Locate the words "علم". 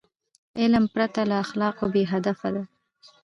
0.61-0.85